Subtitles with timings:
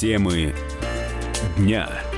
[0.00, 0.54] Темы
[1.58, 2.09] дня.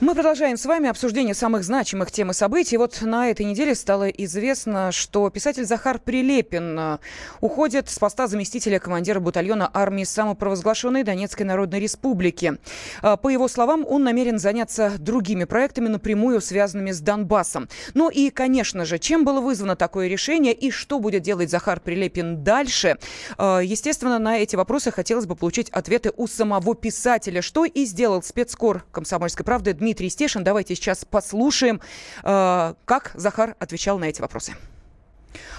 [0.00, 2.78] Мы продолжаем с вами обсуждение самых значимых тем и событий.
[2.78, 6.98] Вот на этой неделе стало известно, что писатель Захар Прилепин э,
[7.42, 12.56] уходит с поста заместителя командира батальона армии самопровозглашенной Донецкой Народной Республики.
[13.02, 17.68] Э, по его словам, он намерен заняться другими проектами, напрямую связанными с Донбассом.
[17.92, 22.42] Ну и, конечно же, чем было вызвано такое решение и что будет делать Захар Прилепин
[22.42, 22.96] дальше?
[23.36, 27.42] Э, естественно, на эти вопросы хотелось бы получить ответы у самого писателя.
[27.42, 30.44] Что и сделал спецкор «Комсомольской правды» Дмитрий Дмитрий Стешин.
[30.44, 31.80] Давайте сейчас послушаем,
[32.22, 34.54] э, как Захар отвечал на эти вопросы.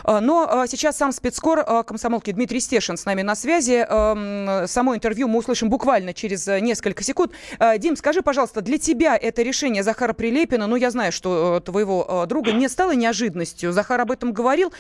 [0.06, 3.86] Э, но э, сейчас сам спецкор комсомолки Дмитрий Стешин с нами на связи.
[3.86, 7.34] Эм, само интервью мы услышим буквально через несколько секунд.
[7.78, 12.54] Дим, скажи, пожалуйста, для тебя это решение Захара Прилепина, ну, я знаю, что твоего друга
[12.54, 13.74] не стало неожиданностью.
[13.74, 14.72] Захар об этом говорил.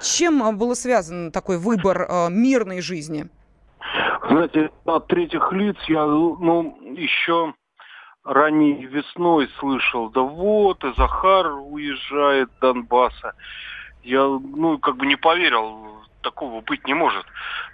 [0.00, 3.28] Чем был связан такой выбор мирной жизни?
[4.28, 7.54] Знаете, от третьих лиц я, ну, еще
[8.28, 13.32] ранней весной слышал, да вот, и Захар уезжает Донбасса.
[14.02, 17.24] Я, ну, как бы не поверил, такого быть не может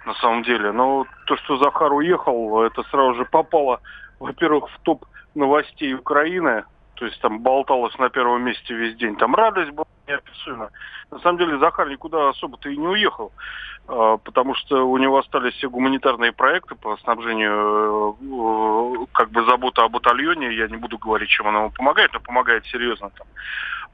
[0.05, 0.71] на самом деле.
[0.71, 3.81] Но то, что Захар уехал, это сразу же попало,
[4.19, 6.63] во-первых, в топ новостей Украины,
[6.95, 9.15] то есть там болталось на первом месте весь день.
[9.15, 10.69] Там радость была неописуемая.
[11.11, 13.31] На самом деле Захар никуда особо-то и не уехал,
[13.87, 19.83] а, потому что у него остались все гуманитарные проекты по снабжению, э, как бы забота
[19.83, 20.55] о батальоне.
[20.55, 23.27] Я не буду говорить, чем он ему помогает, но помогает серьезно там.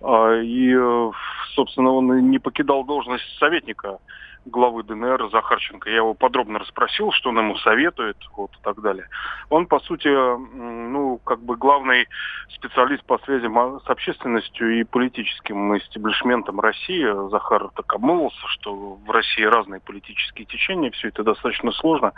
[0.02, 1.12] А, и, э,
[1.56, 4.00] собственно, он не покидал должность советника
[4.46, 5.90] главы ДНР Захарченко.
[5.90, 9.08] Я его подробно расспросил, что он ему советует, вот и так далее.
[9.50, 12.08] Он, по сути, ну, как бы главный
[12.50, 17.30] специалист по связям с общественностью и политическим истеблишментом России.
[17.30, 22.14] Захар так обмылся, что в России разные политические течения, все это достаточно сложно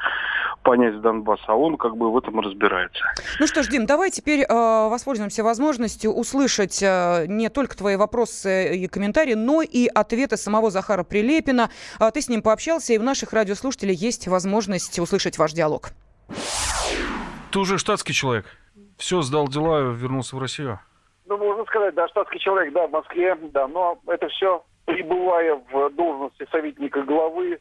[0.64, 3.04] понять с Донбасса, а он как бы в этом разбирается.
[3.39, 8.78] Ну что ж, Дим, давай теперь э, воспользуемся возможностью услышать э, не только твои вопросы
[8.78, 11.70] и комментарии, но и ответы самого Захара Прилепина.
[12.14, 15.90] Ты с ним пообщался, и у наших радиослушателей есть возможность услышать ваш диалог.
[17.52, 18.46] Ты уже штатский человек.
[18.98, 20.80] Все, сдал дела, вернулся в Россию.
[21.26, 25.90] Ну, можно сказать, да, штатский человек, да, в Москве, да, но это все, пребывая в
[25.92, 27.60] должности советника главы,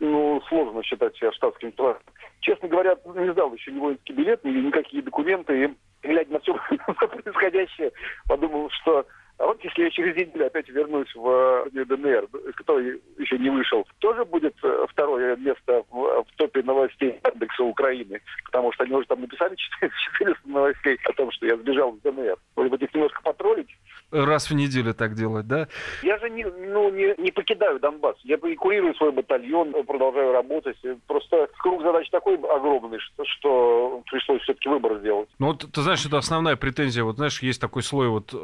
[0.00, 2.12] ну, сложно считать себя штатским человеком.
[2.40, 6.54] Честно говоря, не сдал еще ни воинский билет, ни никакие документы, и глядя на все
[7.22, 7.92] происходящее,
[8.28, 9.06] подумал, что
[9.38, 13.86] а вот если я через неделю опять вернусь в э, ДНР, кто еще не вышел,
[13.98, 19.06] тоже будет э, второе место в, в топе новостей Яндекса Украины, потому что они уже
[19.06, 19.54] там написали
[20.18, 22.36] 400 новостей о том, что я сбежал в ДНР.
[22.56, 23.68] Может быть, их немножко потроллить?
[24.10, 25.68] Раз в неделю так делать, да?
[26.02, 28.16] Я же не, ну, не, не покидаю Донбасс.
[28.22, 30.76] Я курирую свой батальон, продолжаю работать.
[31.06, 35.28] Просто круг задач такой огромный, что, что пришлось все-таки выбор сделать.
[35.38, 37.04] Ну вот, ты знаешь, это основная претензия.
[37.04, 38.36] Вот знаешь, есть такой слой вот э,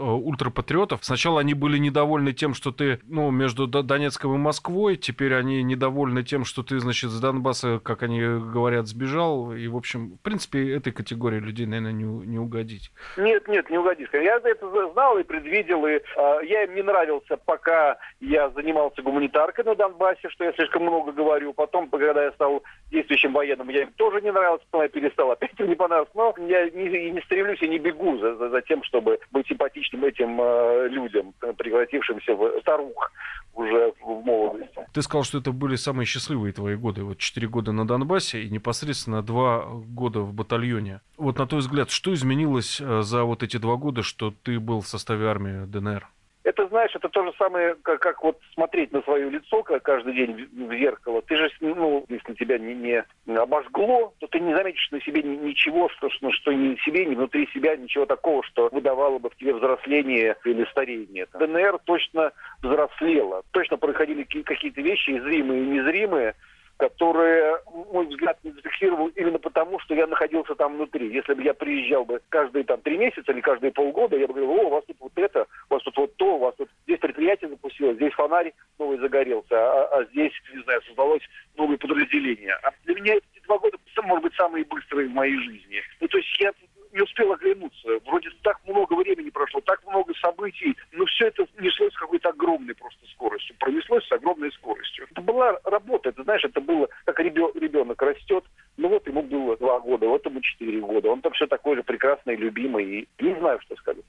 [0.83, 1.05] патриотов.
[1.05, 6.23] Сначала они были недовольны тем, что ты, ну, между Донецком и Москвой, теперь они недовольны
[6.23, 9.53] тем, что ты, значит, с Донбасса, как они говорят, сбежал.
[9.53, 12.91] И, в общем, в принципе, этой категории людей, наверное, не, не угодить.
[13.17, 14.09] Нет, нет, не угодишь.
[14.13, 16.01] Я это знал и предвидел, и э,
[16.45, 21.53] я им не нравился, пока я занимался гуманитаркой на Донбассе, что я слишком много говорю.
[21.53, 25.59] Потом, когда я стал действующим военным, я им тоже не нравился, потом я перестал, опять
[25.59, 26.13] им не понравился.
[26.15, 30.05] Но я не, не стремлюсь и не бегу за, за, за тем, чтобы быть симпатичным
[30.05, 33.11] этим э, людям, превратившимся в старух
[33.55, 34.87] уже в молодости.
[34.93, 37.05] Ты сказал, что это были самые счастливые твои годы.
[37.05, 41.01] Вот четыре года на Донбассе и непосредственно два года в батальоне.
[41.17, 44.81] Вот на твой взгляд, что изменилось э, за вот эти два года, что ты был
[44.81, 46.09] в составе армии ДНР?
[46.45, 50.15] Это, знаешь, это то же самое, как, как вот смотреть на свое лицо как каждый
[50.15, 51.23] день в зеркало.
[51.23, 55.89] Ты же, ну, если тебя не, не обожгло, то ты не заметишь на себе ничего,
[55.91, 59.55] что, что, что ни себе, ни внутри себя, ничего такого, что выдавало бы в тебе
[59.55, 61.27] взросление или старение.
[61.33, 62.33] ДНР точно
[62.63, 63.43] взрослела.
[63.53, 66.35] Точно происходили какие-то вещи, зримые и незримые,
[66.83, 67.59] которые,
[67.93, 71.15] мой взгляд, не зафиксировал именно потому, что я находился там внутри.
[71.15, 74.51] Если бы я приезжал бы каждые там три месяца или каждые полгода, я бы говорил,
[74.51, 76.99] о, у вас тут вот это, у вас тут вот то, у вас тут здесь
[76.99, 81.23] предприятие запустилось, здесь фонарь новый загорелся, а, а здесь, не знаю, создалось
[81.57, 82.55] новое подразделение.
[82.65, 85.83] А для меня эти два года, может быть, самые быстрые в моей жизни.
[86.01, 86.51] Ну, то есть я
[86.93, 88.01] не успел оглянуться.
[88.07, 93.02] Вроде так много времени прошло, так много событий, но все это неслось какой-то огромной просто
[93.43, 95.07] скоростью, пронеслось с огромной скоростью.
[95.11, 98.45] Это была работа, это, знаешь, это было, как ребенок растет,
[98.77, 101.83] ну вот ему было два года, вот ему четыре года, он там все такой же
[101.83, 104.05] прекрасный, любимый, и не знаю, что сказать.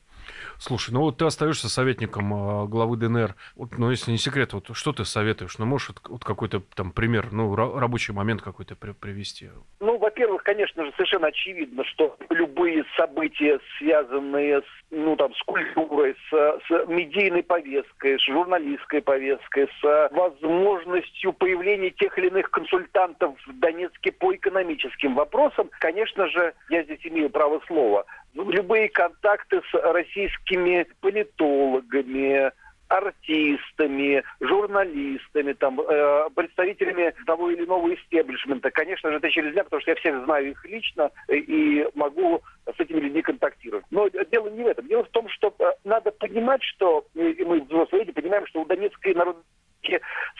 [0.58, 3.36] Слушай, ну вот ты остаешься советником э, главы ДНР.
[3.56, 5.58] Вот, ну, если не секрет, вот что ты советуешь?
[5.58, 9.50] Ну, можешь вот, вот какой-то там пример, ну, рабочий момент какой-то при привести?
[9.80, 14.83] Ну, во-первых, конечно же, совершенно очевидно, что любые события, связанные с,
[15.14, 22.18] ну, там, с культурой, с, с медийной повесткой, с журналистской повесткой, с возможностью появления тех
[22.18, 28.06] или иных консультантов в Донецке по экономическим вопросам, конечно же, я здесь имею право слова,
[28.34, 32.52] любые контакты с российскими политологами,
[32.94, 38.70] артистами, журналистами, там, э, представителями того или иного истеблишмента.
[38.70, 42.80] Конечно же, это через меня, потому что я всех знаю их лично и могу с
[42.80, 43.86] этими людьми контактировать.
[43.90, 44.88] Но дело не в этом.
[44.88, 48.66] Дело в том, что э, надо понимать, что и мы, взрослые люди, понимаем, что у
[48.66, 49.44] Донецкой народной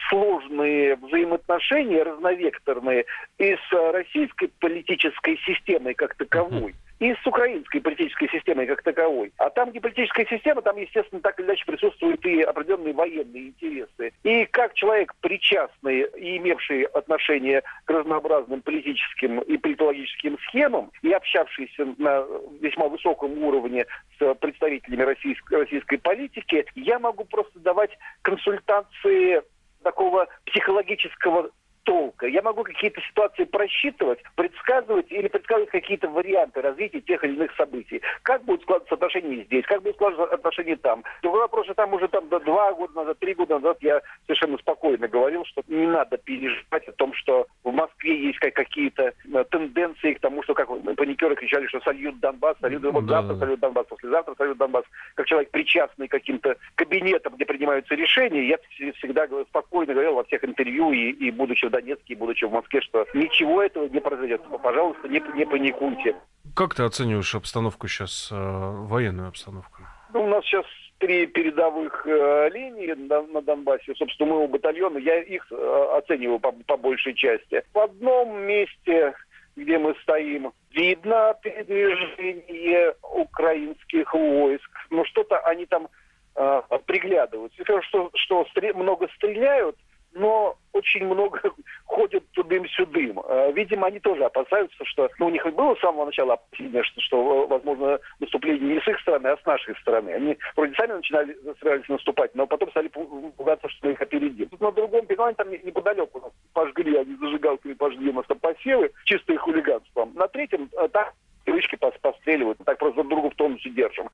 [0.08, 3.04] сложные взаимоотношения, разновекторные,
[3.36, 9.32] и с российской политической системой как таковой, и с украинской политической системой как таковой.
[9.38, 14.12] А там, где политическая система, там, естественно, так или иначе присутствуют и определенные военные интересы.
[14.22, 21.94] И как человек причастный и имевший отношение к разнообразным политическим и политологическим схемам, и общавшийся
[21.98, 22.24] на
[22.60, 23.86] весьма высоком уровне
[24.18, 27.90] с представителями российской, российской политики, я могу просто давать
[28.22, 29.42] консультации
[29.82, 31.50] такого психологического
[31.84, 32.26] толка.
[32.26, 38.02] Я могу какие-то ситуации просчитывать, предсказывать или предсказывать какие-то варианты развития тех или иных событий.
[38.22, 41.04] Как будут складываться отношения здесь, как будут складываться отношения там.
[41.22, 45.08] Другой вопрос, что там уже там два года назад, три года назад я совершенно спокойно
[45.08, 50.42] говорил, что не надо переживать о том, что Москве есть какие-то э, тенденции к тому,
[50.42, 53.40] что как паникеры кричали, что сольют Донбасс, сольют, да, вот завтра да.
[53.40, 54.84] сольют Донбасс, послезавтра сольют Донбасс.
[55.14, 58.58] Как человек причастный к каким-то кабинетам, где принимаются решения, я
[58.94, 63.06] всегда спокойно говорил во всех интервью и, и будучи в Донецке, будучи в Москве, что
[63.14, 64.42] ничего этого не произойдет.
[64.62, 66.16] Пожалуйста, не, не паникуйте.
[66.54, 69.82] Как ты оцениваешь обстановку сейчас, э, военную обстановку?
[70.12, 70.64] Ну, у нас сейчас
[70.98, 76.52] три передовых э, линии на, на Донбассе, собственно, моего батальона, я их э, оцениваю по,
[76.52, 77.62] по большей части.
[77.72, 79.14] В одном месте,
[79.56, 85.88] где мы стоим, видно передвижение украинских войск, но что-то они там
[86.36, 87.62] э, приглядываются.
[87.82, 89.76] Что, что стре- много стреляют,
[90.14, 91.40] но очень много
[91.86, 93.20] ходят тудым-сюдым.
[93.26, 97.00] Э, видимо, они тоже опасаются, что ну, у них было с самого начала опасение, что,
[97.00, 100.10] что возможно наступление не с их стороны, а с нашей стороны.
[100.10, 104.48] Они вроде сами начинали собирались наступать, но потом стали пугаться, что мы их опередим.
[104.60, 109.38] На другом берегу, там неподалеку нас пожгли, они зажигалками пожгли у нас там посевы, чистое
[109.38, 110.08] хулиганство.
[110.14, 111.14] На третьем э, так
[111.44, 114.08] привычки постреливают, так просто друг друга в тонусе держим.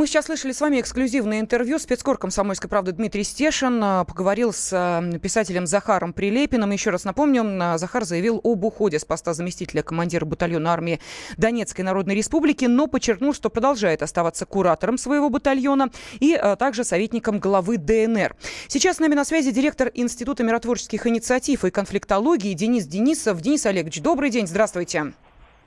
[0.00, 1.78] Мы сейчас слышали с вами эксклюзивное интервью.
[1.78, 6.70] Спецкор «Комсомольской правды» Дмитрий Стешин а, поговорил с а, писателем Захаром Прилепиным.
[6.70, 11.00] Еще раз напомню, а, Захар заявил об уходе с поста заместителя командира батальона армии
[11.36, 17.76] Донецкой Народной Республики, но подчеркнул, что продолжает оставаться куратором своего батальона и также советником главы
[17.76, 18.36] ДНР.
[18.68, 23.42] Сейчас с нами на связи директор Института миротворческих инициатив и конфликтологии Денис Денисов.
[23.42, 25.12] Денис Олегович, добрый день, здравствуйте.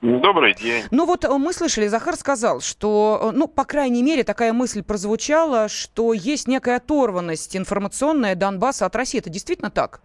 [0.04, 0.84] Добрый день.
[0.90, 4.82] Ну вот э, мы слышали, Захар сказал, что, э, ну, по крайней мере, такая мысль
[4.82, 9.18] прозвучала, что есть некая оторванность информационная Донбасса от России.
[9.18, 10.02] Это действительно так?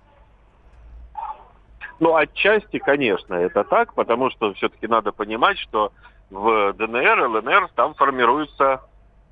[2.00, 5.92] Ну, отчасти, конечно, это так, потому что все-таки надо понимать, что
[6.30, 8.80] в ДНР, ЛНР там формируются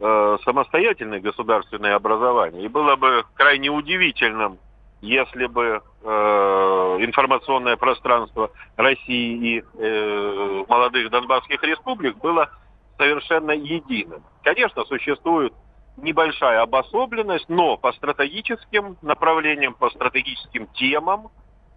[0.02, 2.66] э, самостоятельные государственные образования.
[2.66, 4.58] И было бы крайне удивительным,
[5.02, 12.50] если бы э, информационное пространство России и э, молодых донбасских республик было
[12.98, 14.24] совершенно единым.
[14.44, 15.54] Конечно, существует
[15.98, 21.30] небольшая обособленность, но по стратегическим направлениям, по стратегическим темам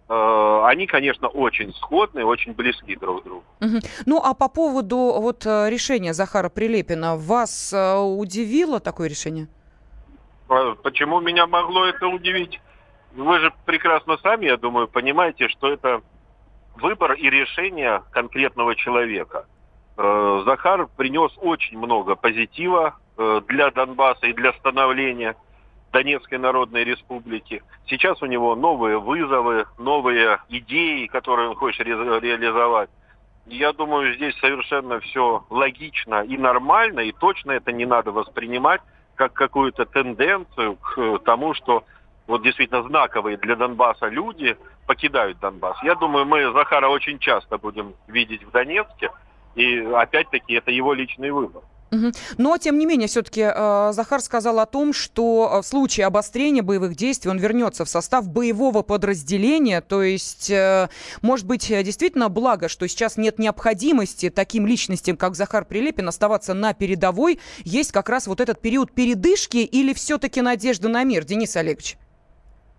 [0.09, 3.43] э, они, конечно, очень сходны, очень близки друг к другу.
[3.61, 3.79] Угу.
[4.05, 9.47] Ну, а по поводу вот э, решения Захара Прилепина, вас э, удивило такое решение?
[10.83, 12.59] Почему меня могло это удивить?
[13.13, 16.01] Вы же прекрасно сами, я думаю, понимаете, что это
[16.75, 19.45] выбор и решение конкретного человека.
[19.97, 25.35] Э, Захар принес очень много позитива э, для Донбасса и для становления
[25.91, 27.61] Донецкой Народной Республики.
[27.87, 32.89] Сейчас у него новые вызовы, новые идеи, которые он хочет ре- реализовать.
[33.45, 38.81] Я думаю, здесь совершенно все логично и нормально, и точно это не надо воспринимать
[39.15, 41.83] как какую-то тенденцию к тому, что
[42.31, 44.57] вот действительно знаковые для Донбасса люди
[44.87, 45.77] покидают Донбасс.
[45.83, 49.11] Я думаю, мы Захара очень часто будем видеть в Донецке.
[49.55, 51.61] И опять-таки это его личный выбор.
[52.37, 56.63] Но, тем не менее, все-таки э, Захар сказал о том, что э, в случае обострения
[56.63, 59.81] боевых действий он вернется в состав боевого подразделения.
[59.81, 60.87] То есть, э,
[61.21, 66.73] может быть, действительно благо, что сейчас нет необходимости таким личностям, как Захар Прилепин, оставаться на
[66.73, 67.41] передовой.
[67.65, 71.97] Есть как раз вот этот период передышки или все-таки надежда на мир, Денис Олегович?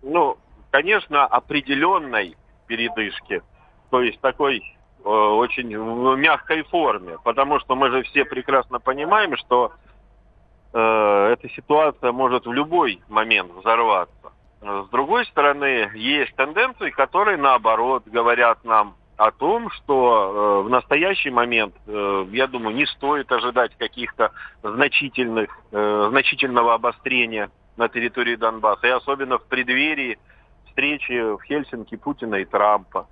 [0.03, 0.37] Ну,
[0.69, 3.41] конечно, определенной передышки.
[3.89, 4.61] То есть такой
[5.05, 9.73] Э, очень в мягкой форме, потому что мы же все прекрасно понимаем, что
[10.71, 14.31] э, эта ситуация может в любой момент взорваться.
[14.61, 21.31] С другой стороны, есть тенденции, которые наоборот говорят нам о том, что э, в настоящий
[21.31, 24.31] момент, э, я думаю, не стоит ожидать каких-то
[24.63, 30.17] значительных, э, значительного обострения на территории Донбасса, и особенно в преддверии
[30.67, 33.07] встречи в Хельсинки Путина и Трампа.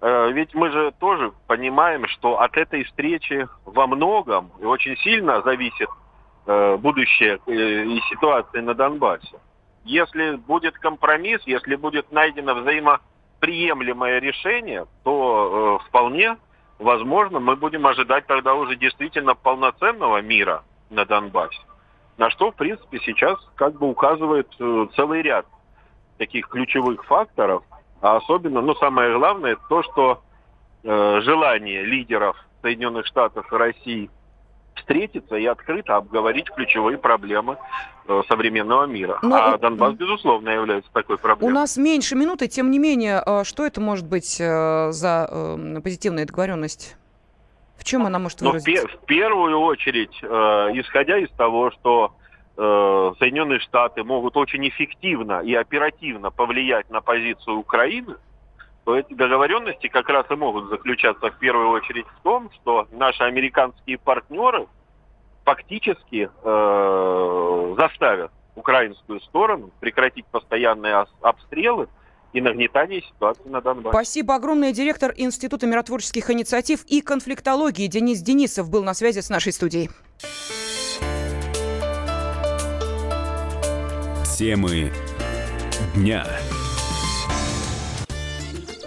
[0.00, 5.40] Э, ведь мы же тоже понимаем, что от этой встречи во многом и очень сильно
[5.42, 5.88] зависит
[6.46, 9.38] э, будущее э, и ситуация на Донбассе.
[9.84, 16.36] Если будет компромисс, если будет найдено взаимоприемлемое решение, то вполне
[16.78, 21.60] возможно мы будем ожидать тогда уже действительно полноценного мира на Донбассе.
[22.16, 24.48] На что, в принципе, сейчас как бы указывает
[24.94, 25.46] целый ряд
[26.18, 27.64] таких ключевых факторов,
[28.00, 30.22] а особенно, ну, самое главное, то, что
[30.82, 34.10] э, желание лидеров Соединенных Штатов и России
[34.74, 37.56] встретиться и открыто обговорить ключевые проблемы
[38.06, 39.18] э, современного мира.
[39.22, 39.36] Но...
[39.36, 41.52] А Донбасс, безусловно, является такой проблемой.
[41.52, 45.80] У нас меньше минуты, тем не менее, э, что это может быть э, за э,
[45.82, 46.96] позитивная договоренность?
[47.84, 48.88] В чем она может выразиться?
[48.88, 52.14] Но в первую очередь, э, исходя из того, что
[52.56, 58.14] Э, Соединенные Штаты могут очень эффективно и оперативно повлиять на позицию Украины,
[58.84, 63.24] то эти договоренности как раз и могут заключаться в первую очередь в том, что наши
[63.24, 64.68] американские партнеры
[65.44, 71.88] фактически э, заставят украинскую сторону прекратить постоянные обстрелы
[72.34, 73.90] и нагнетание ситуации на Донбассе.
[73.90, 74.72] Спасибо огромное.
[74.72, 79.88] Директор Института миротворческих инициатив и конфликтологии Денис Денисов был на связи с нашей студией.
[84.36, 84.90] Темы
[85.94, 86.26] дня.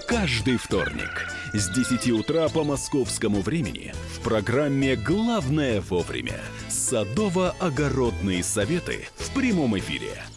[0.07, 9.33] Каждый вторник с 10 утра по московскому времени в программе «Главное вовремя» садово-огородные советы в
[9.33, 10.11] прямом эфире–